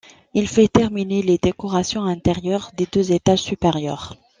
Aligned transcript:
Il 0.33 0.47
fait 0.47 0.67
terminer 0.67 1.21
les 1.21 1.37
décorations 1.37 2.05
intérieures 2.05 2.71
des 2.75 2.87
deux 2.91 3.11
étages 3.11 3.43
supérieurs. 3.43 4.15